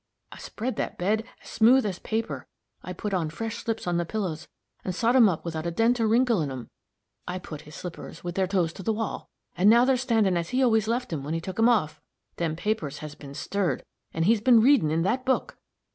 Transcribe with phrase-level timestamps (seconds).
[0.31, 2.47] I spread that bed as smooth as paper;
[2.81, 4.47] I put on fresh slips on the pillows,
[4.83, 6.69] and sot 'em up without a dent or wrinkle in 'em;
[7.27, 10.49] I put his slippers with their toes to the wall, and now they're standin' as
[10.49, 12.01] he always left 'em when he took 'em off.
[12.37, 15.59] Them papers has been stirred, and he's been readin' in that book.